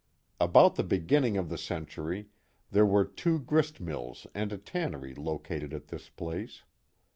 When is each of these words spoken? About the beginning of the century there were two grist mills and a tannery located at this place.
About 0.39 0.77
the 0.77 0.83
beginning 0.83 1.37
of 1.37 1.49
the 1.49 1.59
century 1.59 2.29
there 2.71 2.87
were 2.87 3.05
two 3.05 3.37
grist 3.37 3.79
mills 3.79 4.25
and 4.33 4.51
a 4.51 4.57
tannery 4.57 5.13
located 5.13 5.73
at 5.75 5.89
this 5.89 6.09
place. 6.09 6.63